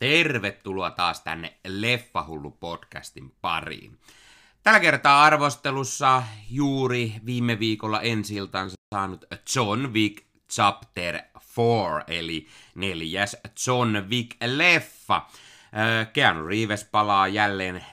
Tervetuloa 0.00 0.90
taas 0.90 1.20
tänne 1.20 1.58
Leffahullu 1.66 2.50
podcastin 2.50 3.34
pariin. 3.40 3.98
Tällä 4.62 4.80
kertaa 4.80 5.24
arvostelussa 5.24 6.22
juuri 6.50 7.12
viime 7.26 7.58
viikolla 7.58 8.00
ensiltansa 8.00 8.74
saanut 8.94 9.24
John 9.56 9.92
Wick 9.92 10.24
Chapter 10.50 11.20
4, 11.56 12.04
eli 12.06 12.46
neljäs 12.74 13.36
John 13.66 13.96
Wick-leffa. 13.96 15.20
Keanu 16.12 16.46
Reeves 16.46 16.84
palaa 16.84 17.28
jälleen 17.28 17.84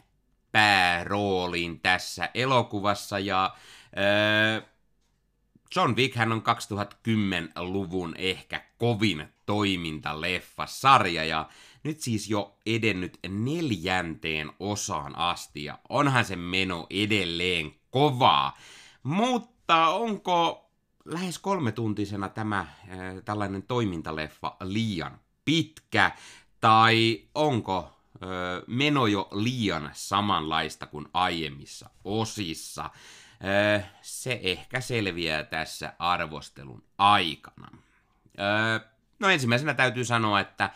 päärooliin 0.52 1.80
tässä 1.80 2.30
elokuvassa 2.34 3.20
ja 3.20 3.56
John 5.76 5.96
Wick 5.96 6.16
hän 6.16 6.32
on 6.32 6.44
2010-luvun 6.44 8.16
ehkä 8.18 8.62
kovin 8.78 9.28
toimintaleffa-sarja 9.46 11.24
ja 11.24 11.50
nyt 11.84 12.00
siis 12.00 12.30
jo 12.30 12.58
edennyt 12.66 13.20
neljänteen 13.30 14.52
osaan 14.60 15.16
asti 15.18 15.64
ja 15.64 15.80
onhan 15.90 16.26
se 16.26 16.36
meno 16.36 16.88
edelleen 16.90 17.76
kovaa. 17.92 18.58
Mutta 19.04 19.88
onko 19.88 20.70
lähes 21.06 21.40
kolme 21.40 21.72
tuntisena 21.72 22.30
tämä 22.30 22.60
äh, 22.60 22.68
tällainen 23.26 23.64
toimintaleffa 23.64 24.56
liian 24.64 25.20
pitkä 25.46 26.12
tai 26.62 27.22
onko 27.36 27.78
äh, 28.24 28.30
meno 28.68 29.08
jo 29.08 29.28
liian 29.32 29.90
samanlaista 29.94 30.88
kuin 30.88 31.06
aiemmissa 31.14 31.90
osissa? 32.04 32.90
Se 34.02 34.40
ehkä 34.44 34.82
selviää 34.82 35.44
tässä 35.44 35.94
arvostelun 36.00 36.84
aikana. 36.98 37.78
No 39.20 39.30
ensimmäisenä 39.30 39.74
täytyy 39.74 40.06
sanoa, 40.06 40.40
että 40.40 40.70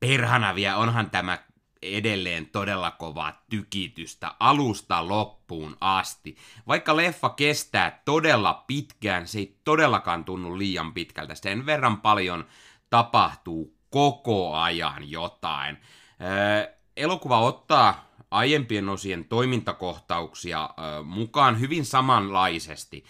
perhana 0.00 0.54
vielä 0.54 0.76
onhan 0.76 1.10
tämä 1.10 1.38
edelleen 1.82 2.46
todella 2.46 2.90
kovaa 2.90 3.42
tykitystä 3.50 4.34
alusta 4.40 5.08
loppuun 5.08 5.76
asti. 5.80 6.36
Vaikka 6.66 6.96
leffa 6.96 7.28
kestää 7.28 8.02
todella 8.04 8.64
pitkään, 8.66 9.26
se 9.26 9.38
ei 9.38 9.56
todellakaan 9.64 10.24
tunnu 10.24 10.58
liian 10.58 10.94
pitkältä. 10.94 11.34
Sen 11.34 11.66
verran 11.66 12.00
paljon 12.00 12.46
tapahtuu 12.90 13.78
koko 13.90 14.54
ajan 14.54 15.10
jotain. 15.10 15.78
Öö, 16.20 16.74
elokuva 16.96 17.40
ottaa 17.40 18.07
aiempien 18.30 18.88
osien 18.88 19.24
toimintakohtauksia 19.24 20.70
mukaan 21.04 21.60
hyvin 21.60 21.84
samanlaisesti, 21.84 23.04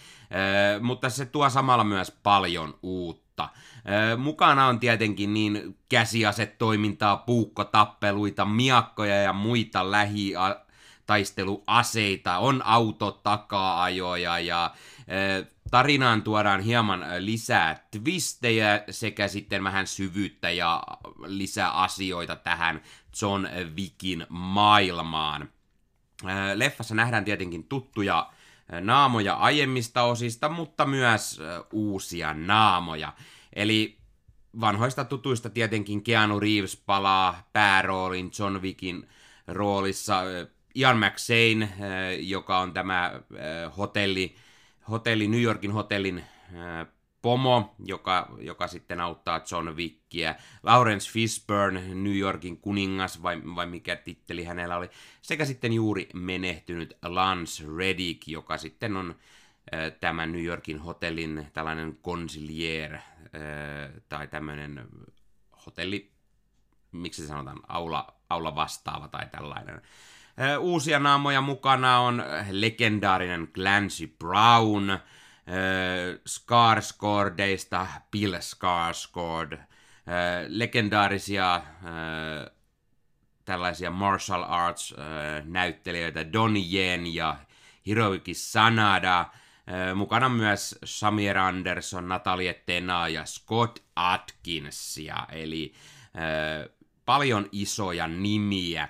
mutta 0.81 1.09
se 1.09 1.25
tuo 1.25 1.49
samalla 1.49 1.83
myös 1.83 2.11
paljon 2.23 2.77
uutta. 2.83 3.49
Mukana 4.17 4.67
on 4.67 4.79
tietenkin 4.79 5.33
niin 5.33 5.77
käsiasetoimintaa, 5.89 7.17
puukkotappeluita, 7.17 8.45
miakkoja 8.45 9.15
ja 9.15 9.33
muita 9.33 9.91
lähi 9.91 10.33
taisteluaseita, 11.05 12.37
on 12.37 12.61
autotakaajoja 12.65 14.39
ja 14.39 14.71
tarinaan 15.71 16.23
tuodaan 16.23 16.61
hieman 16.61 17.05
lisää 17.19 17.87
twistejä 17.91 18.83
sekä 18.89 19.27
sitten 19.27 19.63
vähän 19.63 19.87
syvyyttä 19.87 20.51
ja 20.51 20.83
lisää 21.25 21.71
asioita 21.71 22.35
tähän 22.35 22.81
John 23.21 23.47
Wickin 23.75 24.25
maailmaan. 24.29 25.49
Leffassa 26.55 26.95
nähdään 26.95 27.25
tietenkin 27.25 27.63
tuttuja 27.63 28.31
naamoja 28.81 29.33
aiemmista 29.33 30.03
osista, 30.03 30.49
mutta 30.49 30.85
myös 30.85 31.41
uusia 31.73 32.33
naamoja. 32.33 33.13
Eli 33.53 33.97
vanhoista 34.61 35.05
tutuista 35.05 35.49
tietenkin 35.49 36.03
Keanu 36.03 36.39
Reeves 36.39 36.77
palaa 36.85 37.49
pääroolin 37.53 38.31
John 38.39 38.61
Wickin 38.61 39.09
roolissa. 39.47 40.21
Ian 40.75 40.97
McShane, 40.97 41.69
joka 42.19 42.59
on 42.59 42.73
tämä 42.73 43.11
hotelli, 43.77 44.35
hotelli 44.89 45.27
New 45.27 45.41
Yorkin 45.41 45.71
hotellin 45.71 46.23
pomo, 47.21 47.75
joka, 47.85 48.29
joka 48.39 48.67
sitten 48.67 49.01
auttaa 49.01 49.41
John 49.51 49.69
Wickia. 49.69 50.35
Lawrence 50.63 51.11
Fishburne, 51.11 51.95
New 51.95 52.17
Yorkin 52.17 52.57
kuningas, 52.57 53.23
vai, 53.23 53.41
vai 53.55 53.65
mikä 53.65 53.95
titteli 53.95 54.43
hänellä 54.43 54.77
oli. 54.77 54.89
Sekä 55.21 55.45
sitten 55.45 55.73
juuri 55.73 56.09
menehtynyt 56.13 56.97
Lance 57.05 57.63
Reddick, 57.77 58.27
joka 58.27 58.57
sitten 58.57 58.97
on 58.97 59.15
tämän 59.99 60.31
New 60.31 60.43
Yorkin 60.43 60.79
hotellin 60.79 61.47
tällainen 61.53 61.97
konsilier, 62.01 62.97
tai 64.09 64.27
tämmöinen 64.27 64.87
hotelli, 65.65 66.11
miksi 66.91 67.27
sanotaan, 67.27 67.59
aula, 67.67 68.07
aula 68.29 68.55
vastaava 68.55 69.07
tai 69.07 69.27
tällainen. 69.31 69.81
Uusia 70.59 70.99
naamoja 70.99 71.41
mukana 71.41 71.99
on 71.99 72.23
legendaarinen 72.51 73.47
Clancy 73.47 74.07
Brown, 74.07 74.99
Skarsgårdeista 76.27 77.87
Bill 78.11 78.33
Skarsgård, 78.33 79.57
legendaarisia 80.47 81.61
tällaisia 83.45 83.91
martial 83.91 84.43
arts 84.47 84.95
näyttelijöitä 85.43 86.33
Donnie 86.33 86.79
Yen 86.79 87.13
ja 87.13 87.37
Hiroyuki 87.85 88.33
Sanada, 88.33 89.25
mukana 89.95 90.29
myös 90.29 90.79
Samir 90.83 91.37
Anderson, 91.37 92.07
Natalie 92.07 92.53
Tena 92.53 93.07
ja 93.07 93.25
Scott 93.25 93.79
Atkinsia, 93.95 95.27
eli 95.31 95.73
paljon 97.05 97.49
isoja 97.51 98.07
nimiä. 98.07 98.89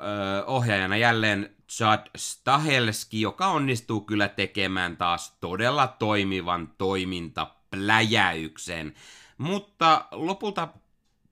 Äh, 0.00 0.06
ohjaajana 0.46 0.96
jälleen 0.96 1.56
Chad 1.68 2.06
Stahelski, 2.16 3.20
joka 3.20 3.46
onnistuu 3.46 4.00
kyllä 4.00 4.28
tekemään 4.28 4.96
taas 4.96 5.36
todella 5.40 5.86
toimivan 5.86 6.74
toimintapläjäyksen. 6.78 8.94
Mutta 9.38 10.04
lopulta 10.10 10.68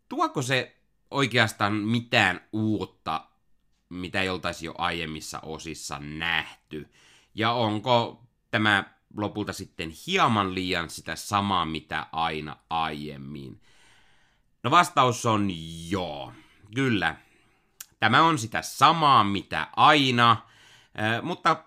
tuoko 0.09 0.43
se 0.43 0.77
oikeastaan 1.11 1.73
mitään 1.73 2.41
uutta, 2.53 3.25
mitä 3.89 4.23
ei 4.23 4.29
oltaisi 4.29 4.67
jo 4.67 4.75
aiemmissa 4.79 5.41
osissa 5.41 5.99
nähty? 5.99 6.91
Ja 7.35 7.53
onko 7.53 8.23
tämä 8.51 8.85
lopulta 9.17 9.53
sitten 9.53 9.93
hieman 10.07 10.55
liian 10.55 10.91
sitä 10.91 11.17
samaa, 11.17 11.67
mitä 11.67 12.07
aina 12.13 12.57
aiemmin? 12.71 13.61
No 14.63 14.71
vastaus 14.71 15.27
on 15.27 15.49
joo. 15.89 16.33
Kyllä, 16.75 17.17
Tämä 18.01 18.23
on 18.23 18.39
sitä 18.39 18.63
samaa, 18.63 19.25
mitä 19.25 19.67
aina, 19.77 20.37
mutta 21.23 21.65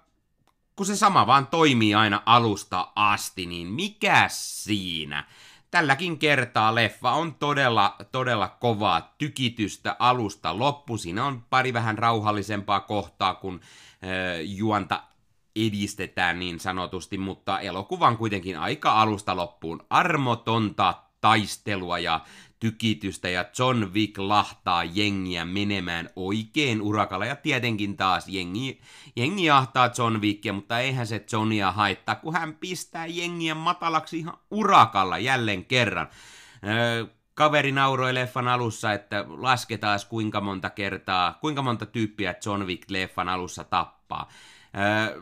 kun 0.76 0.86
se 0.86 0.96
sama 0.96 1.28
vaan 1.28 1.48
toimii 1.48 1.96
aina 1.96 2.22
alusta 2.26 2.92
asti, 2.96 3.46
niin 3.46 3.68
mikä 3.68 4.26
siinä? 4.30 5.24
Tälläkin 5.72 6.20
kertaa 6.20 6.76
leffa 6.76 7.12
on 7.12 7.36
todella, 7.36 7.96
todella 8.12 8.48
kovaa 8.48 9.16
tykitystä 9.18 9.96
alusta 10.00 10.60
loppu. 10.60 10.98
Siinä 10.98 11.26
on 11.26 11.44
pari 11.50 11.74
vähän 11.74 11.98
rauhallisempaa 11.98 12.80
kohtaa, 12.80 13.36
kun 13.36 13.62
juonta 14.44 15.04
edistetään 15.56 16.40
niin 16.40 16.60
sanotusti, 16.60 17.18
mutta 17.18 17.60
elokuva 17.60 18.08
on 18.08 18.18
kuitenkin 18.18 18.60
aika 18.60 19.02
alusta 19.02 19.36
loppuun 19.36 19.86
armotonta 19.90 20.94
taistelua 21.22 22.00
ja 22.00 22.20
tykitystä 22.62 23.30
ja 23.30 23.46
John 23.60 23.94
Wick 23.94 24.18
lahtaa 24.18 24.84
jengiä 24.84 25.46
menemään 25.46 26.10
oikein 26.16 26.82
urakalla 26.82 27.26
ja 27.26 27.36
tietenkin 27.36 27.98
taas 27.98 28.28
jengi, 28.28 28.82
jengi 29.16 29.46
jahtaa 29.46 29.90
John 29.98 30.22
Wickia, 30.22 30.54
mutta 30.54 30.80
eihän 30.80 31.08
se 31.08 31.26
Johnia 31.32 31.72
haittaa, 31.72 32.16
kun 32.16 32.34
hän 32.34 32.54
pistää 32.54 33.06
jengiä 33.06 33.56
matalaksi 33.56 34.20
ihan 34.20 34.38
urakalla 34.52 35.18
jälleen 35.18 35.66
kerran. 35.66 36.08
Öö, 36.68 37.06
kaveri 37.34 37.72
nauroi 37.72 38.14
leffan 38.14 38.48
alussa, 38.48 38.94
että 38.94 39.26
lasketaan 39.28 40.00
kuinka 40.10 40.42
monta 40.42 40.70
kertaa, 40.70 41.38
kuinka 41.42 41.62
monta 41.62 41.86
tyyppiä 41.86 42.36
John 42.46 42.64
Wick 42.64 42.90
leffan 42.90 43.30
alussa 43.30 43.64
tappaa. 43.64 44.30
Öö, 44.78 45.22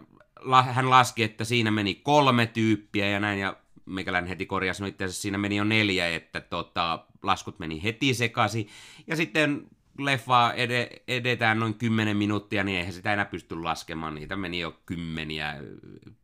hän 0.71 0.89
laski, 0.89 1.24
että 1.24 1.44
siinä 1.44 1.71
meni 1.71 1.95
kolme 1.95 2.45
tyyppiä 2.45 3.09
ja 3.09 3.19
näin, 3.19 3.39
ja 3.39 3.56
meikäläinen 3.89 4.30
heti 4.30 4.45
korjasi, 4.45 4.81
no 4.81 4.88
itse 4.88 5.03
asiassa 5.03 5.21
siinä 5.21 5.38
meni 5.38 5.56
jo 5.56 5.63
neljä, 5.63 6.07
että 6.07 6.41
tota, 6.41 7.06
laskut 7.24 7.59
meni 7.59 7.83
heti 7.83 8.13
sekaisin. 8.13 8.68
Ja 9.07 9.15
sitten 9.15 9.68
leffa 10.00 10.53
ed- 10.53 11.01
edetään 11.07 11.59
noin 11.59 11.74
10 11.74 12.18
minuuttia, 12.18 12.63
niin 12.63 12.77
eihän 12.77 12.94
sitä 12.94 13.13
enää 13.13 13.25
pysty 13.25 13.62
laskemaan. 13.62 14.15
Niitä 14.15 14.36
meni 14.36 14.59
jo 14.59 14.80
kymmeniä 14.86 15.56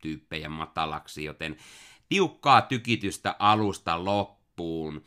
tyyppejä 0.01 0.49
matalaksi, 0.49 1.23
joten 1.23 1.57
tiukkaa 2.09 2.61
tykitystä 2.61 3.35
alusta 3.39 4.05
loppuun. 4.05 5.03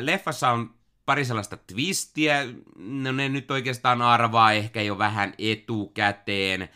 Leffassa 0.00 0.50
on 0.50 0.74
pari 1.06 1.24
sellaista 1.24 1.56
twistiä, 1.56 2.46
no 2.76 3.12
ne 3.12 3.28
nyt 3.28 3.50
oikeastaan 3.50 4.02
arvaa 4.02 4.52
ehkä 4.52 4.82
jo 4.82 4.98
vähän 4.98 5.34
etukäteen. 5.38 6.68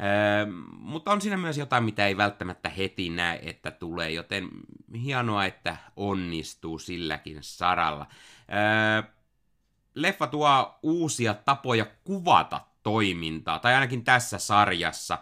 Öö, 0.00 0.46
mutta 0.78 1.12
on 1.12 1.20
siinä 1.20 1.36
myös 1.36 1.58
jotain, 1.58 1.84
mitä 1.84 2.06
ei 2.06 2.16
välttämättä 2.16 2.68
heti 2.68 3.10
näe, 3.10 3.40
että 3.42 3.70
tulee, 3.70 4.10
joten 4.10 4.48
hienoa, 5.02 5.44
että 5.44 5.76
onnistuu 5.96 6.78
silläkin 6.78 7.38
saralla. 7.40 8.06
Öö, 8.52 9.10
leffa 9.94 10.26
tuo 10.26 10.78
uusia 10.82 11.34
tapoja 11.34 11.86
kuvata 12.04 12.60
toimintaa, 12.82 13.58
tai 13.58 13.74
ainakin 13.74 14.04
tässä 14.04 14.38
sarjassa. 14.38 15.18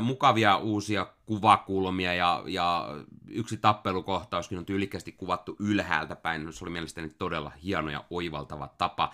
mukavia 0.00 0.56
uusia 0.56 1.06
kuvakulmia 1.26 2.14
ja, 2.14 2.42
ja 2.46 2.88
yksi 3.28 3.56
tappelukohtauskin 3.56 4.58
on 4.58 4.66
tyylikkästi 4.66 5.12
kuvattu 5.12 5.56
ylhäältä 5.58 6.16
päin. 6.16 6.52
Se 6.52 6.64
oli 6.64 6.70
mielestäni 6.70 7.08
todella 7.08 7.52
hieno 7.62 7.90
ja 7.90 8.04
oivaltava 8.10 8.68
tapa, 8.78 9.12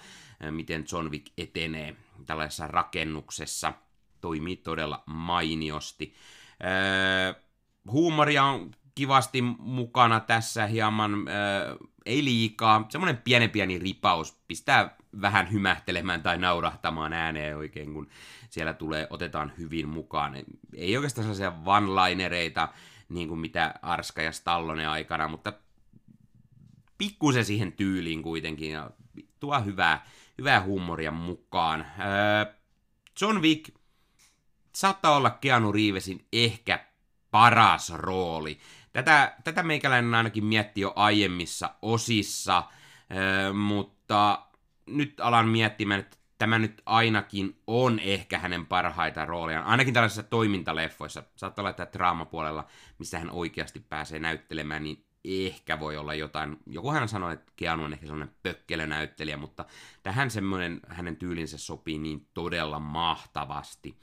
miten 0.50 0.84
John 0.92 1.10
Wick 1.10 1.26
etenee 1.38 1.96
tällaisessa 2.26 2.66
rakennuksessa. 2.66 3.72
Toimii 4.22 4.56
todella 4.56 5.02
mainiosti. 5.06 6.14
huumoria 7.90 8.44
on 8.44 8.70
kivasti 8.94 9.42
mukana 9.58 10.20
tässä 10.20 10.66
hieman, 10.66 11.12
äh, 11.12 11.76
ei 12.06 12.24
liikaa, 12.24 12.86
semmoinen 12.88 13.22
pienen 13.24 13.50
pieni 13.50 13.78
ripaus 13.78 14.42
pistää 14.48 14.96
vähän 15.20 15.52
hymähtelemään 15.52 16.22
tai 16.22 16.38
naurahtamaan 16.38 17.12
ääneen 17.12 17.56
oikein, 17.56 17.94
kun 17.94 18.08
siellä 18.50 18.72
tulee, 18.72 19.06
otetaan 19.10 19.52
hyvin 19.58 19.88
mukaan. 19.88 20.34
Ei 20.76 20.96
oikeastaan 20.96 21.24
sellaisia 21.24 21.52
one-linereita, 21.66 22.68
niin 23.08 23.28
kuin 23.28 23.40
mitä 23.40 23.74
Arska 23.82 24.22
ja 24.22 24.32
Stallone 24.32 24.86
aikana, 24.86 25.28
mutta 25.28 25.52
pikkusen 26.98 27.44
siihen 27.44 27.72
tyyliin 27.72 28.22
kuitenkin, 28.22 28.70
ja 28.70 28.90
tuo 29.40 29.60
hyvää, 29.60 30.06
hyvää 30.38 30.62
huumoria 30.62 31.10
mukaan. 31.10 31.80
Äh, 31.80 32.54
John 33.20 33.42
Wick 33.42 33.81
saattaa 34.74 35.16
olla 35.16 35.30
Keanu 35.30 35.72
Reevesin 35.72 36.26
ehkä 36.32 36.86
paras 37.30 37.92
rooli. 37.94 38.58
Tätä, 38.92 39.34
tätä 39.44 39.62
meikäläinen 39.62 40.14
ainakin 40.14 40.44
mietti 40.44 40.80
jo 40.80 40.92
aiemmissa 40.96 41.74
osissa, 41.82 42.62
mutta 43.54 44.46
nyt 44.86 45.20
alan 45.20 45.48
miettimään, 45.48 46.00
että 46.00 46.16
tämä 46.38 46.58
nyt 46.58 46.82
ainakin 46.86 47.60
on 47.66 47.98
ehkä 47.98 48.38
hänen 48.38 48.66
parhaita 48.66 49.24
rooliaan, 49.24 49.64
ainakin 49.64 49.94
tällaisissa 49.94 50.22
toimintaleffoissa. 50.22 51.22
Saattaa 51.36 51.62
olla, 51.62 51.70
että 51.70 51.88
draamapuolella, 51.92 52.66
missä 52.98 53.18
hän 53.18 53.30
oikeasti 53.30 53.80
pääsee 53.80 54.18
näyttelemään, 54.18 54.82
niin 54.82 55.04
ehkä 55.24 55.80
voi 55.80 55.96
olla 55.96 56.14
jotain. 56.14 56.56
Joku 56.66 56.90
hän 56.90 57.08
sanoi, 57.08 57.32
että 57.32 57.52
Keanu 57.56 57.84
on 57.84 57.92
ehkä 57.92 58.06
semmoinen 58.06 58.34
pökkelönäyttelijä, 58.42 59.36
mutta 59.36 59.64
tähän 60.02 60.30
semmoinen 60.30 60.80
hänen 60.88 61.16
tyylinsä 61.16 61.58
sopii 61.58 61.98
niin 61.98 62.28
todella 62.34 62.80
mahtavasti. 62.80 63.98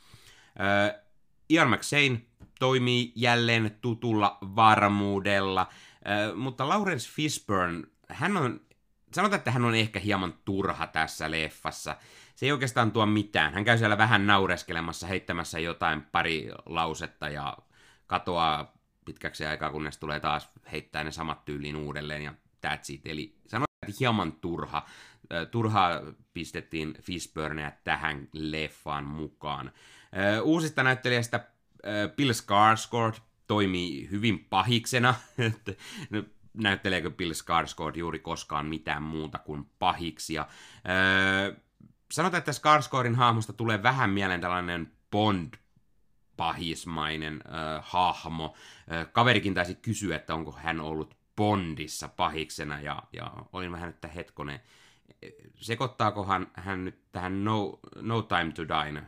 Ian 1.50 1.70
McShane 1.70 2.22
toimii 2.60 3.12
jälleen 3.16 3.78
tutulla 3.82 4.38
varmuudella, 4.42 5.68
mutta 6.36 6.70
Lawrence 6.70 7.10
Fishburne, 7.12 7.88
hän 8.10 8.38
on, 8.38 8.62
sanotaan, 9.14 9.38
että 9.38 9.52
hän 9.52 9.66
on 9.66 9.76
ehkä 9.76 10.00
hieman 10.00 10.34
turha 10.46 10.88
tässä 10.88 11.32
leffassa. 11.32 11.96
Se 12.36 12.46
ei 12.46 12.52
oikeastaan 12.52 12.92
tuo 12.92 13.06
mitään. 13.06 13.54
Hän 13.54 13.66
käy 13.66 13.78
siellä 13.78 13.98
vähän 13.98 14.28
naureskelemassa, 14.28 15.08
heittämässä 15.08 15.60
jotain 15.60 16.02
pari 16.02 16.50
lausetta 16.66 17.30
ja 17.30 17.58
katoaa 18.08 18.74
pitkäksi 19.06 19.46
aikaa, 19.46 19.72
kunnes 19.72 19.98
tulee 19.98 20.20
taas 20.20 20.50
heittää 20.72 21.04
ne 21.04 21.12
samat 21.12 21.46
tyyliin 21.46 21.76
uudelleen 21.76 22.22
ja 22.22 22.34
that's 22.68 22.94
it. 22.94 23.02
Eli 23.08 23.38
sanotaan, 23.48 23.88
että 23.88 23.98
hieman 24.00 24.32
turha. 24.32 24.86
Turha 25.52 25.90
pistettiin 26.34 26.94
Fishburnea 27.02 27.72
tähän 27.84 28.28
leffaan 28.34 29.04
mukaan. 29.04 29.72
Uusista 30.44 30.84
näyttelijästä 30.84 31.48
Bill 32.16 32.32
Skarsgård 32.32 33.22
toimii 33.48 34.10
hyvin 34.12 34.46
pahiksena. 34.50 35.16
Näytteleekö 36.54 37.12
Bill 37.12 37.32
Skarsgård 37.32 37.96
juuri 37.96 38.20
koskaan 38.20 38.66
mitään 38.66 39.04
muuta 39.04 39.40
kuin 39.40 39.66
pahiksia. 39.80 40.48
Sanotaan, 42.12 42.40
että 42.40 42.52
Skarsgårdin 42.52 43.16
hahmosta 43.16 43.54
tulee 43.54 43.84
vähän 43.84 44.10
mieleen 44.10 44.42
tällainen 44.42 44.92
Bond 45.12 45.54
pahismainen 46.40 47.44
äh, 47.46 47.84
hahmo. 47.84 48.56
Äh, 48.92 49.08
kaverikin 49.12 49.54
taisi 49.54 49.76
kysyä, 49.76 50.16
että 50.16 50.34
onko 50.34 50.52
hän 50.52 50.80
ollut 50.80 51.18
Bondissa 51.36 52.08
pahiksena, 52.08 52.82
ja, 52.82 53.04
ja 53.14 53.34
olin 53.54 53.72
vähän, 53.72 53.90
että 53.90 54.08
hetkonen, 54.08 54.60
sekoittaakohan 55.56 56.48
hän 56.54 56.86
nyt 56.86 57.00
tähän 57.12 57.44
No, 57.44 57.80
no 57.96 58.22
Time 58.22 58.52
to 58.52 58.64
Die 58.68 59.02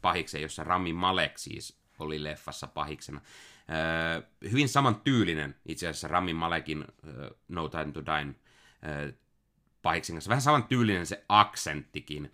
pahikseen, 0.00 0.42
jossa 0.42 0.64
Rami 0.64 0.92
Malek 0.92 1.38
siis 1.38 1.78
oli 1.98 2.24
leffassa 2.24 2.66
pahiksena. 2.66 3.20
Hyvin 4.50 4.68
saman 4.68 5.00
tyylinen 5.00 5.54
itse 5.66 5.88
asiassa 5.88 6.08
Rami 6.08 6.34
Malekin 6.34 6.84
No 7.48 7.68
Time 7.68 7.92
to 7.92 8.02
Die 8.04 8.34
pahiksen 9.82 10.16
kanssa. 10.16 10.28
Vähän 10.28 10.42
saman 10.42 10.64
tyylinen 10.64 11.06
se 11.06 11.24
aksenttikin. 11.28 12.32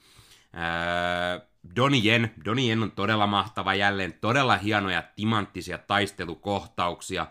Donnie 1.76 2.12
Yen. 2.12 2.34
Donnie 2.44 2.68
Yen 2.68 2.82
on 2.82 2.90
todella 2.90 3.26
mahtava 3.26 3.74
jälleen. 3.74 4.12
Todella 4.12 4.56
hienoja 4.56 5.02
timanttisia 5.16 5.78
taistelukohtauksia. 5.78 7.26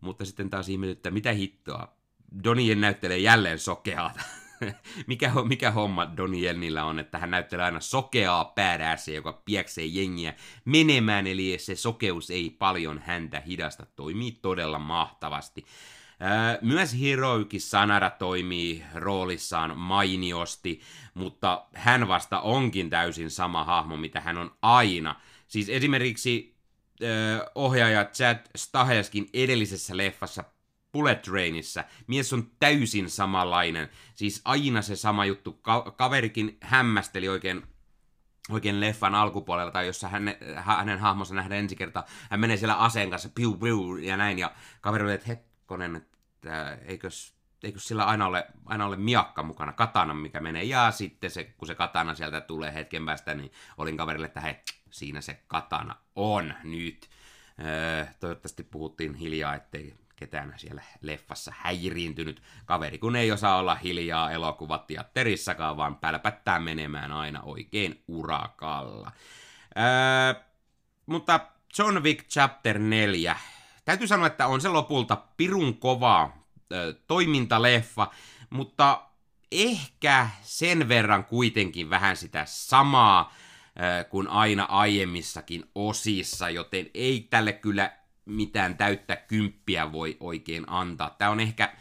Mutta 0.00 0.24
sitten 0.24 0.50
taas 0.50 0.68
ihmetyttää, 0.68 1.12
mitä 1.12 1.32
hittoa. 1.32 1.96
Donnie 2.44 2.68
Yen 2.68 2.80
näyttelee 2.80 3.18
jälleen 3.18 3.58
sokeata. 3.58 4.20
mikä, 5.06 5.32
mikä 5.48 5.70
homma 5.70 6.16
Donielnillä 6.16 6.84
on, 6.84 6.98
että 6.98 7.18
hän 7.18 7.30
näyttelee 7.30 7.64
aina 7.64 7.80
sokeaa 7.80 8.44
päädäässä, 8.44 9.10
joka 9.10 9.42
pieksee 9.44 9.84
jengiä 9.84 10.34
menemään, 10.64 11.26
eli 11.26 11.58
se 11.58 11.76
sokeus 11.76 12.30
ei 12.30 12.50
paljon 12.50 13.02
häntä 13.06 13.40
hidasta, 13.40 13.86
toimii 13.96 14.32
todella 14.32 14.78
mahtavasti. 14.78 15.64
Myös 16.62 16.94
Hiroyuki 16.94 17.60
Sanara 17.60 18.10
toimii 18.10 18.84
roolissaan 18.94 19.78
mainiosti, 19.78 20.80
mutta 21.14 21.66
hän 21.74 22.08
vasta 22.08 22.40
onkin 22.40 22.90
täysin 22.90 23.30
sama 23.30 23.64
hahmo, 23.64 23.96
mitä 23.96 24.20
hän 24.20 24.38
on 24.38 24.50
aina. 24.62 25.20
Siis 25.46 25.68
esimerkiksi 25.68 26.56
ohjaaja 27.54 28.04
Chad 28.04 28.38
Stahelskin 28.56 29.28
edellisessä 29.34 29.96
leffassa 29.96 30.44
Bullet 30.92 31.22
Trainissa 31.22 31.84
mies 32.06 32.32
on 32.32 32.50
täysin 32.60 33.10
samanlainen. 33.10 33.88
Siis 34.14 34.40
aina 34.44 34.82
se 34.82 34.96
sama 34.96 35.24
juttu. 35.24 35.52
Ka- 35.52 35.94
kaverikin 35.96 36.58
hämmästeli 36.60 37.28
oikein 37.28 37.62
oikein 38.50 38.80
leffan 38.80 39.14
alkupuolella, 39.14 39.70
tai 39.70 39.86
jossa 39.86 40.08
hän, 40.08 40.34
hänen 40.56 40.98
hahmonsa 40.98 41.34
nähdään 41.34 41.60
ensi 41.60 41.76
kertaa. 41.76 42.06
Hän 42.30 42.40
menee 42.40 42.56
siellä 42.56 42.74
aseen 42.74 43.10
kanssa, 43.10 43.28
piu, 43.34 43.56
piu, 43.56 43.96
ja 43.96 44.16
näin, 44.16 44.38
ja 44.38 44.52
kaveri 44.80 45.04
oli, 45.04 45.12
että 45.12 45.26
hetkonen, 45.26 45.96
että 45.96 46.78
eikös, 46.84 47.34
eikös 47.62 47.88
sillä 47.88 48.04
aina 48.04 48.26
ole, 48.26 48.46
aina 48.66 48.86
ole 48.86 48.96
miakka 48.96 49.42
mukana, 49.42 49.72
katana, 49.72 50.14
mikä 50.14 50.40
menee, 50.40 50.64
ja 50.64 50.90
sitten 50.90 51.30
se, 51.30 51.44
kun 51.44 51.66
se 51.66 51.74
katana 51.74 52.14
sieltä 52.14 52.40
tulee 52.40 52.74
hetken 52.74 53.06
päästä, 53.06 53.34
niin 53.34 53.52
olin 53.78 53.96
kaverille, 53.96 54.26
että 54.26 54.40
hei, 54.40 54.54
siinä 54.90 55.20
se 55.20 55.42
katana 55.46 55.96
on 56.16 56.54
nyt. 56.64 57.08
Öö, 57.64 58.06
toivottavasti 58.20 58.62
puhuttiin 58.62 59.14
hiljaa, 59.14 59.54
ettei 59.54 59.94
ketään 60.18 60.54
siellä 60.56 60.82
leffassa 61.00 61.52
häiriintynyt 61.56 62.42
kaveri, 62.64 62.98
kun 62.98 63.16
ei 63.16 63.32
osaa 63.32 63.58
olla 63.58 63.74
hiljaa 63.74 64.30
elokuvateatterissakaan, 64.30 65.76
vaan 65.76 65.96
pälpättää 65.96 66.58
menemään 66.58 67.12
aina 67.12 67.42
oikein 67.42 68.02
urakalla. 68.08 69.12
Öö, 69.78 70.42
mutta 71.06 71.40
John 71.78 72.02
Wick 72.02 72.28
Chapter 72.28 72.78
4. 72.78 73.36
Täytyy 73.84 74.06
sanoa, 74.06 74.26
että 74.26 74.46
on 74.46 74.60
se 74.60 74.68
lopulta 74.68 75.16
pirun 75.36 75.76
kova 75.76 76.32
ö, 76.72 76.94
toimintaleffa, 77.06 78.10
mutta 78.50 79.02
ehkä 79.52 80.28
sen 80.42 80.88
verran 80.88 81.24
kuitenkin 81.24 81.90
vähän 81.90 82.16
sitä 82.16 82.44
samaa 82.46 83.32
kuin 84.10 84.28
aina 84.28 84.64
aiemmissakin 84.64 85.64
osissa, 85.74 86.50
joten 86.50 86.90
ei 86.94 87.26
tälle 87.30 87.52
kyllä 87.52 87.92
mitään 88.28 88.76
täyttä 88.76 89.16
kymppiä 89.16 89.92
voi 89.92 90.16
oikein 90.20 90.64
antaa. 90.66 91.10
Tämä 91.10 91.30
on 91.30 91.40
ehkä 91.40 91.72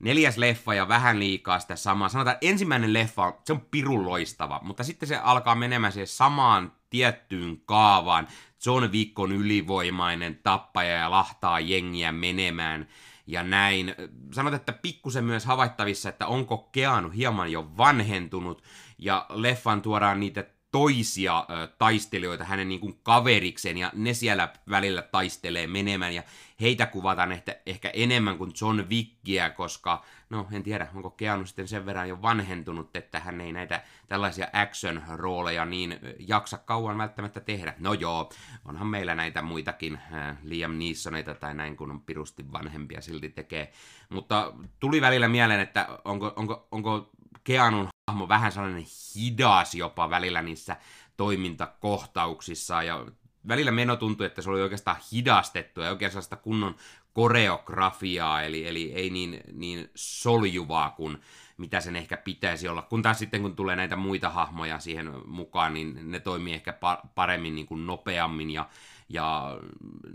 neljäs 0.00 0.38
leffa 0.38 0.74
ja 0.74 0.88
vähän 0.88 1.18
liikaa 1.18 1.60
sitä 1.60 1.76
samaa. 1.76 2.08
Sanotaan, 2.08 2.34
että 2.34 2.46
ensimmäinen 2.46 2.92
leffa, 2.92 3.34
se 3.44 3.52
on 3.52 3.60
pirun 3.70 4.06
loistava, 4.06 4.60
mutta 4.62 4.84
sitten 4.84 5.08
se 5.08 5.16
alkaa 5.16 5.54
menemään 5.54 5.92
siihen 5.92 6.06
samaan 6.06 6.72
tiettyyn 6.90 7.60
kaavaan. 7.66 8.28
John 8.66 8.92
Wick 8.92 9.18
on 9.18 9.32
ylivoimainen 9.32 10.40
tappaja 10.42 10.94
ja 10.94 11.10
lahtaa 11.10 11.60
jengiä 11.60 12.12
menemään 12.12 12.88
ja 13.26 13.42
näin. 13.42 13.94
Sanotaan, 14.32 14.60
että 14.60 14.72
pikkusen 14.72 15.24
myös 15.24 15.44
havaittavissa, 15.44 16.08
että 16.08 16.26
onko 16.26 16.58
Keanu 16.58 17.10
hieman 17.10 17.52
jo 17.52 17.76
vanhentunut 17.76 18.62
ja 18.98 19.26
leffan 19.28 19.82
tuodaan 19.82 20.20
niitä 20.20 20.44
toisia 20.70 21.46
ö, 21.50 21.66
taistelijoita 21.78 22.44
hänen 22.44 22.68
niin 22.68 22.80
kuin 22.80 22.98
kaverikseen, 23.02 23.78
ja 23.78 23.92
ne 23.94 24.14
siellä 24.14 24.52
välillä 24.70 25.02
taistelee 25.02 25.66
menemään, 25.66 26.14
ja 26.14 26.22
heitä 26.60 26.86
kuvataan 26.86 27.32
ehkä, 27.32 27.56
ehkä 27.66 27.90
enemmän 27.94 28.38
kuin 28.38 28.52
John 28.60 28.80
Wickia, 28.90 29.50
koska, 29.50 30.04
no 30.30 30.46
en 30.52 30.62
tiedä, 30.62 30.88
onko 30.94 31.10
Keanu 31.10 31.46
sitten 31.46 31.68
sen 31.68 31.86
verran 31.86 32.08
jo 32.08 32.22
vanhentunut, 32.22 32.96
että 32.96 33.20
hän 33.20 33.40
ei 33.40 33.52
näitä 33.52 33.82
tällaisia 34.08 34.46
action-rooleja 34.52 35.64
niin 35.64 35.98
jaksa 36.18 36.58
kauan 36.58 36.98
välttämättä 36.98 37.40
tehdä. 37.40 37.74
No 37.78 37.92
joo, 37.92 38.30
onhan 38.64 38.86
meillä 38.86 39.14
näitä 39.14 39.42
muitakin, 39.42 39.98
äh, 40.12 40.36
Liam 40.42 40.72
Neesoneita 40.72 41.34
tai 41.34 41.54
näin, 41.54 41.76
kun 41.76 41.90
on 41.90 42.00
pirusti 42.00 42.52
vanhempia 42.52 43.00
silti 43.00 43.28
tekee. 43.28 43.72
Mutta 44.08 44.52
tuli 44.80 45.00
välillä 45.00 45.28
mieleen, 45.28 45.60
että 45.60 45.88
onko, 46.04 46.32
onko, 46.36 46.68
onko 46.70 47.10
Keanun 47.44 47.88
hahmo 48.10 48.28
vähän 48.28 48.52
sellainen 48.52 48.86
hidas 49.14 49.74
jopa 49.74 50.10
välillä 50.10 50.42
niissä 50.42 50.76
toimintakohtauksissa 51.16 52.82
ja 52.82 53.06
välillä 53.48 53.70
meno 53.70 53.96
tuntui, 53.96 54.26
että 54.26 54.42
se 54.42 54.50
oli 54.50 54.62
oikeastaan 54.62 54.96
hidastettu 55.12 55.80
ja 55.80 55.90
oikein 55.90 56.10
sellaista 56.10 56.36
kunnon 56.36 56.76
koreografiaa, 57.12 58.42
eli, 58.42 58.66
eli 58.66 58.92
ei 58.94 59.10
niin, 59.10 59.40
niin 59.52 59.90
soljuvaa 59.94 60.90
kuin 60.90 61.18
mitä 61.56 61.80
sen 61.80 61.96
ehkä 61.96 62.16
pitäisi 62.16 62.68
olla. 62.68 62.82
Kun 62.82 63.02
taas 63.02 63.18
sitten 63.18 63.42
kun 63.42 63.56
tulee 63.56 63.76
näitä 63.76 63.96
muita 63.96 64.30
hahmoja 64.30 64.78
siihen 64.78 65.12
mukaan, 65.26 65.74
niin 65.74 66.10
ne 66.10 66.20
toimii 66.20 66.54
ehkä 66.54 66.74
paremmin 67.14 67.54
niin 67.54 67.66
kuin 67.66 67.86
nopeammin 67.86 68.50
ja, 68.50 68.68
ja 69.08 69.58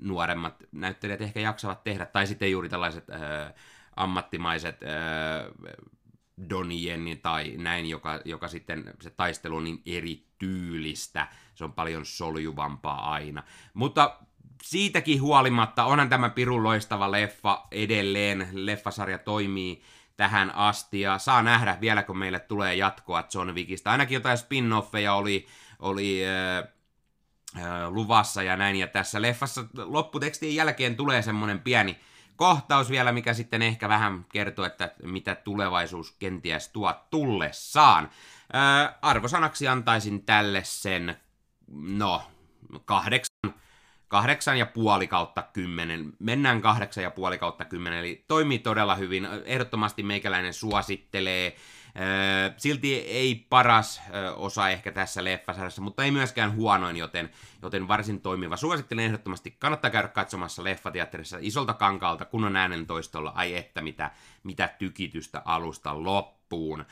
nuoremmat 0.01 0.55
näyttelijät 0.71 1.21
ehkä 1.21 1.39
jaksavat 1.39 1.83
tehdä. 1.83 2.05
Tai 2.05 2.27
sitten 2.27 2.51
juuri 2.51 2.69
tällaiset 2.69 3.09
äh, 3.09 3.53
ammattimaiset 3.95 4.83
äh, 4.83 4.89
Donnie 6.49 7.15
tai 7.21 7.53
näin, 7.57 7.89
joka, 7.89 8.19
joka 8.25 8.47
sitten 8.47 8.93
se 9.01 9.09
taistelu 9.09 9.57
on 9.57 9.63
niin 9.63 9.81
erityylistä. 9.85 11.27
Se 11.55 11.63
on 11.63 11.73
paljon 11.73 12.05
soljuvampaa 12.05 13.11
aina. 13.11 13.43
Mutta 13.73 14.19
siitäkin 14.63 15.21
huolimatta 15.21 15.85
onhan 15.85 16.09
tämä 16.09 16.29
pirun 16.29 16.63
loistava 16.63 17.11
leffa 17.11 17.67
edelleen. 17.71 18.47
Leffasarja 18.51 19.17
toimii 19.17 19.81
tähän 20.17 20.55
asti 20.55 21.01
ja 21.01 21.17
saa 21.17 21.41
nähdä 21.41 21.77
vielä, 21.81 22.03
kun 22.03 22.17
meille 22.17 22.39
tulee 22.39 22.75
jatkoa 22.75 23.23
John 23.33 23.49
Wickista. 23.55 23.91
Ainakin 23.91 24.15
jotain 24.15 24.37
spin-offeja 24.37 25.13
oli, 25.13 25.47
oli 25.79 26.21
äh, 26.27 26.57
äh, 27.63 27.89
luvassa 27.89 28.43
ja 28.43 28.57
näin. 28.57 28.75
Ja 28.75 28.87
tässä 28.87 29.21
leffassa 29.21 29.65
lopputekstin 29.77 30.55
jälkeen 30.55 30.95
tulee 30.95 31.21
semmonen 31.21 31.59
pieni 31.59 31.99
kohtaus 32.35 32.89
vielä, 32.89 33.11
mikä 33.11 33.33
sitten 33.33 33.61
ehkä 33.61 33.89
vähän 33.89 34.25
kertoo, 34.31 34.65
että 34.65 34.91
mitä 35.03 35.35
tulevaisuus 35.35 36.11
kenties 36.11 36.69
tuo 36.69 36.93
tullessaan. 37.09 38.09
Äh, 38.55 38.95
arvosanaksi 39.01 39.67
antaisin 39.67 40.25
tälle 40.25 40.63
sen, 40.63 41.17
no, 41.87 42.21
kahdeksan 42.85 43.35
kahdeksan 44.07 44.57
ja 44.57 44.65
puoli 44.65 45.07
kautta 45.07 45.43
kymmenen. 45.53 46.13
Mennään 46.19 46.61
kahdeksan 46.61 47.03
ja 47.03 47.11
puoli 47.11 47.37
kautta 47.37 47.65
kymmenen, 47.65 47.99
eli 47.99 48.25
toimii 48.27 48.59
todella 48.59 48.95
hyvin. 48.95 49.27
Ehdottomasti 49.45 50.03
meikäläinen 50.03 50.53
suosittelee. 50.53 51.55
Silti 52.57 52.95
ei 52.95 53.45
paras 53.49 54.01
osa 54.35 54.69
ehkä 54.69 54.91
tässä 54.91 55.23
leffasarjassa, 55.23 55.81
mutta 55.81 56.03
ei 56.03 56.11
myöskään 56.11 56.55
huonoin, 56.55 56.97
joten, 56.97 57.29
joten 57.61 57.87
varsin 57.87 58.21
toimiva. 58.21 58.57
Suosittelen 58.57 59.05
ehdottomasti, 59.05 59.55
kannattaa 59.59 59.91
käydä 59.91 60.07
katsomassa 60.07 60.63
leffateatterissa 60.63 61.37
isolta 61.41 61.73
kankaalta, 61.73 62.25
kunnon 62.25 62.55
äänen 62.55 62.87
toistolla, 62.87 63.31
ai 63.35 63.55
että 63.55 63.81
mitä, 63.81 64.11
mitä 64.43 64.67
tykitystä 64.67 65.41
alusta 65.45 66.03
loppuun. 66.03 66.85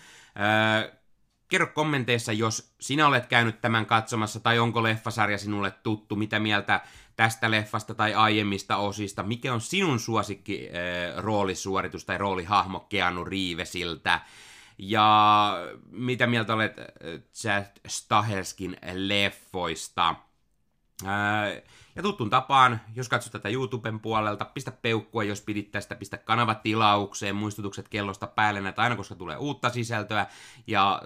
Kerro 1.47 1.67
kommenteissa, 1.67 2.31
jos 2.31 2.75
sinä 2.79 3.07
olet 3.07 3.25
käynyt 3.25 3.61
tämän 3.61 3.85
katsomassa, 3.85 4.39
tai 4.39 4.59
onko 4.59 4.83
leffasarja 4.83 5.37
sinulle 5.37 5.71
tuttu, 5.71 6.15
mitä 6.15 6.39
mieltä 6.39 6.81
tästä 7.15 7.51
leffasta 7.51 7.93
tai 7.93 8.13
aiemmista 8.13 8.77
osista, 8.77 9.23
mikä 9.23 9.53
on 9.53 9.61
sinun 9.61 9.99
suosikki 9.99 10.69
roolisuoritus 11.17 12.05
tai 12.05 12.17
roolihahmo 12.17 12.79
Keanu 12.79 13.25
Reevesiltä, 13.25 14.21
ja 14.89 15.57
mitä 15.91 16.27
mieltä 16.27 16.53
olet 16.53 16.75
Chad 17.33 17.65
Stahelskin 17.87 18.77
leffoista. 18.93 20.15
Ää, 21.05 21.47
ja 21.95 22.01
tuttuun 22.01 22.29
tapaan, 22.29 22.81
jos 22.95 23.09
katsot 23.09 23.31
tätä 23.31 23.49
YouTuben 23.49 23.99
puolelta, 23.99 24.45
pistä 24.45 24.71
peukkua, 24.71 25.23
jos 25.23 25.41
pidit 25.41 25.71
tästä, 25.71 25.95
pistä 25.95 26.17
kanava 26.17 26.55
tilaukseen, 26.55 27.35
muistutukset 27.35 27.89
kellosta 27.89 28.27
päälle, 28.27 28.61
näitä 28.61 28.81
aina 28.81 28.95
koska 28.95 29.15
tulee 29.15 29.37
uutta 29.37 29.69
sisältöä, 29.69 30.25
ja 30.67 31.01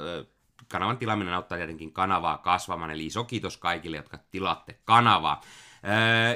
kanavan 0.68 0.98
tilaaminen 0.98 1.34
auttaa 1.34 1.58
tietenkin 1.58 1.94
kanavaa 1.94 2.38
kasvamaan, 2.38 2.92
eli 2.92 3.06
iso 3.06 3.24
kiitos 3.24 3.58
kaikille, 3.58 3.98
jotka 3.98 4.20
tilaatte 4.32 4.80
kanavaa. 4.86 5.42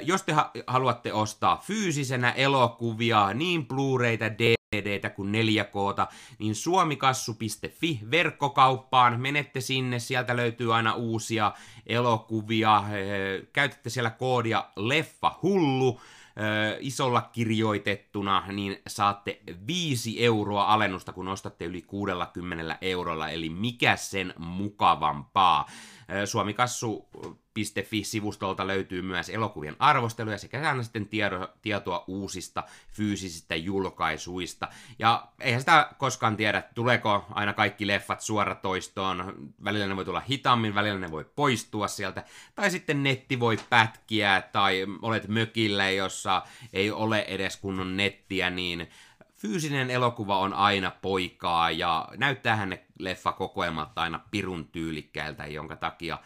Jos 0.04 0.24
te 0.24 0.34
ha- 0.34 0.52
haluatte 0.68 1.14
ostaa 1.14 1.58
fyysisenä 1.58 2.32
elokuvia, 2.32 3.34
niin 3.34 3.68
Blu-rayta, 3.68 4.38
DVDtä 4.76 5.10
kuin 5.10 5.34
4Kta, 5.34 6.14
niin 6.40 6.56
suomikassu.fi 6.56 8.00
verkkokauppaan, 8.12 9.22
menette 9.22 9.62
sinne, 9.62 10.00
sieltä 10.00 10.36
löytyy 10.36 10.76
aina 10.76 10.94
uusia 10.94 11.52
elokuvia, 11.88 12.84
käytätte 13.54 13.90
siellä 13.90 14.10
koodia 14.10 14.66
leffa 14.76 15.40
hullu, 15.44 16.02
isolla 16.80 17.22
kirjoitettuna, 17.22 18.44
niin 18.48 18.82
saatte 18.88 19.42
5 19.68 20.26
euroa 20.26 20.66
alennusta, 20.66 21.14
kun 21.14 21.28
ostatte 21.28 21.66
yli 21.66 21.82
60 21.82 22.78
eurolla, 22.82 23.30
eli 23.30 23.50
mikä 23.50 23.96
sen 23.96 24.34
mukavampaa. 24.38 25.66
Suomikassu 26.26 27.10
Fi-sivustolta 27.84 28.68
löytyy 28.68 29.02
myös 29.02 29.30
elokuvien 29.30 29.76
arvosteluja 29.80 30.38
sekä 30.38 30.70
aina 30.70 30.84
sitten 30.84 31.08
tiedo, 31.08 31.48
tietoa 31.62 32.04
uusista 32.08 32.64
fyysisistä 32.92 33.56
julkaisuista. 33.56 34.68
Ja 35.00 35.28
eihän 35.40 35.62
sitä 35.62 35.90
koskaan 35.98 36.38
tiedä, 36.38 36.64
tuleeko 36.76 37.26
aina 37.30 37.54
kaikki 37.54 37.88
leffat 37.88 38.22
suoratoistoon. 38.22 39.34
Välillä 39.64 39.88
ne 39.88 39.96
voi 39.96 40.06
tulla 40.06 40.20
hitaammin, 40.20 40.76
välillä 40.76 41.00
ne 41.00 41.12
voi 41.12 41.26
poistua 41.36 41.88
sieltä. 41.88 42.24
Tai 42.56 42.72
sitten 42.72 43.04
netti 43.04 43.40
voi 43.40 43.58
pätkiä, 43.70 44.44
tai 44.52 44.86
olet 45.02 45.28
mökillä, 45.28 45.90
jossa 45.90 46.42
ei 46.74 46.92
ole 46.92 47.20
edes 47.20 47.58
kunnon 47.58 47.98
nettiä, 47.98 48.50
niin 48.50 48.90
fyysinen 49.42 49.90
elokuva 49.90 50.40
on 50.40 50.54
aina 50.54 50.92
poikaa, 51.02 51.72
ja 51.72 52.08
näyttäähän 52.18 52.70
ne 52.70 52.86
leffakokoelmat 53.00 53.98
aina 53.98 54.20
pirun 54.32 54.68
tyylikkäiltä, 54.68 55.46
jonka 55.46 55.76
takia 55.76 56.18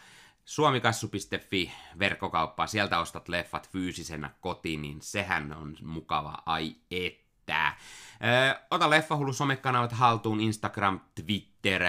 suomikassu.fi 0.44 1.72
verkkokauppaa, 1.98 2.66
sieltä 2.66 2.98
ostat 2.98 3.28
leffat 3.28 3.70
fyysisenä 3.70 4.30
kotiin, 4.40 4.82
niin 4.82 5.02
sehän 5.02 5.52
on 5.52 5.76
mukava, 5.82 6.42
ai 6.46 6.76
että. 6.90 7.72
Ö, 8.22 8.60
ota 8.70 8.90
Leffahullu 8.90 9.32
somekanavat 9.32 9.92
haltuun, 9.92 10.40
Instagram, 10.40 11.00
Twitter, 11.14 11.82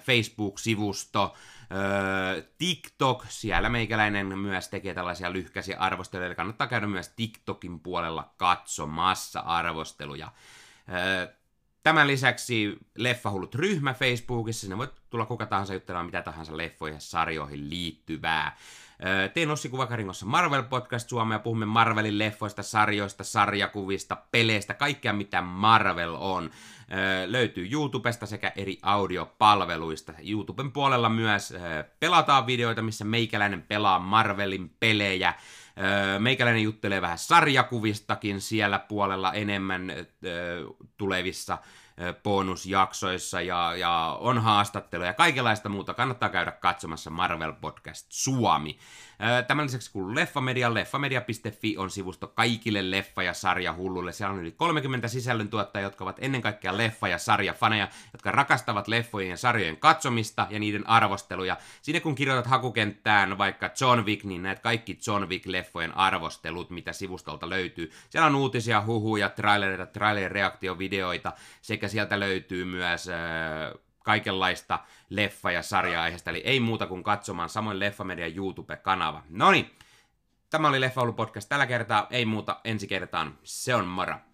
Facebook-sivusto, 0.00 1.34
TikTok, 2.58 3.24
siellä 3.28 3.68
meikäläinen 3.68 4.38
myös 4.38 4.68
tekee 4.68 4.94
tällaisia 4.94 5.32
lyhkäisiä 5.32 5.78
arvosteluja, 5.78 6.26
eli 6.26 6.34
kannattaa 6.34 6.66
käydä 6.66 6.86
myös 6.86 7.08
TikTokin 7.08 7.80
puolella 7.80 8.34
katsomassa 8.36 9.40
arvosteluja. 9.40 10.32
Ö, 10.88 11.32
Tämän 11.82 12.06
lisäksi 12.06 12.78
Leffahullut 12.96 13.54
ryhmä 13.54 13.94
Facebookissa, 13.94 14.60
sinne 14.60 14.78
voi 14.78 14.88
tulla 15.10 15.26
kuka 15.26 15.46
tahansa 15.46 15.74
juttelemaan 15.74 16.06
mitä 16.06 16.22
tahansa 16.22 16.56
leffoihin 16.56 16.96
ja 16.96 17.00
sarjoihin 17.00 17.70
liittyvää. 17.70 18.56
Teen 19.34 19.50
Ossi 19.50 19.68
Kuvakaringossa 19.68 20.26
Marvel 20.26 20.62
Podcast 20.62 21.08
Suomea, 21.08 21.38
puhumme 21.38 21.66
Marvelin 21.66 22.18
leffoista, 22.18 22.62
sarjoista, 22.62 23.24
sarjakuvista, 23.24 24.16
peleistä, 24.30 24.74
kaikkea 24.74 25.12
mitä 25.12 25.42
Marvel 25.42 26.14
on. 26.18 26.50
Löytyy 27.26 27.68
YouTubesta 27.70 28.26
sekä 28.26 28.52
eri 28.56 28.78
audiopalveluista. 28.82 30.12
YouTuben 30.30 30.72
puolella 30.72 31.08
myös 31.08 31.54
pelataan 32.00 32.46
videoita, 32.46 32.82
missä 32.82 33.04
meikäläinen 33.04 33.62
pelaa 33.62 33.98
Marvelin 33.98 34.76
pelejä. 34.80 35.34
Meikäläinen 36.18 36.62
juttelee 36.62 37.02
vähän 37.02 37.18
sarjakuvistakin 37.18 38.40
siellä 38.40 38.78
puolella 38.78 39.32
enemmän 39.32 39.92
tulevissa 40.96 41.58
bonusjaksoissa 42.22 43.40
ja, 43.40 43.76
ja 43.76 44.16
on 44.20 44.38
haastatteluja 44.38 45.08
ja 45.10 45.14
kaikenlaista 45.14 45.68
muuta. 45.68 45.94
Kannattaa 45.94 46.28
käydä 46.28 46.52
katsomassa 46.52 47.10
Marvel 47.10 47.52
Podcast 47.52 48.06
Suomi. 48.10 48.78
Tämän 49.46 49.64
lisäksi 49.64 49.92
kun 49.92 50.14
Leffamedia, 50.14 50.74
leffamedia.fi 50.74 51.76
on 51.76 51.90
sivusto 51.90 52.26
kaikille 52.26 52.90
leffa- 52.90 53.22
ja 53.22 53.34
sarjahulluille. 53.34 54.12
Siellä 54.12 54.34
on 54.34 54.40
yli 54.40 54.52
30 54.52 55.08
sisällöntuottajia, 55.08 55.86
jotka 55.86 56.04
ovat 56.04 56.16
ennen 56.20 56.42
kaikkea 56.42 56.72
leffa- 56.72 57.08
ja 57.08 57.18
sarjafaneja, 57.18 57.88
jotka 58.12 58.30
rakastavat 58.30 58.88
leffojen 58.88 59.30
ja 59.30 59.36
sarjojen 59.36 59.76
katsomista 59.76 60.46
ja 60.50 60.58
niiden 60.58 60.88
arvosteluja. 60.88 61.56
Sinne 61.82 62.00
kun 62.00 62.14
kirjoitat 62.14 62.46
hakukenttään 62.46 63.38
vaikka 63.38 63.70
John 63.80 64.04
Wick, 64.04 64.24
niin 64.24 64.42
näet 64.42 64.60
kaikki 64.60 64.98
John 65.06 65.24
Wick-leffojen 65.24 65.96
arvostelut, 65.96 66.70
mitä 66.70 66.92
sivustolta 66.92 67.50
löytyy. 67.50 67.90
Siellä 68.10 68.26
on 68.26 68.34
uutisia, 68.34 68.82
huhuja, 68.86 69.28
trailereita, 69.28 69.86
trailer-reaktiovideoita 69.86 71.32
sekä 71.62 71.88
sieltä 71.88 72.20
löytyy 72.20 72.64
myös 72.64 73.08
äh, 73.08 73.14
kaikenlaista 74.02 74.78
leffa- 75.10 75.50
ja 75.50 75.62
sarja-aiheesta, 75.62 76.30
eli 76.30 76.42
ei 76.44 76.60
muuta 76.60 76.86
kuin 76.86 77.02
katsomaan 77.02 77.48
samoin 77.48 77.80
Leffamedian 77.80 78.36
YouTube-kanava. 78.36 79.22
Noni, 79.28 79.76
tämä 80.50 80.68
oli 80.68 80.80
Leffa 80.80 81.12
podcast 81.16 81.48
tällä 81.48 81.66
kertaa, 81.66 82.06
ei 82.10 82.24
muuta 82.24 82.60
ensi 82.64 82.86
kertaan, 82.86 83.38
se 83.42 83.74
on 83.74 83.84
mara. 83.84 84.31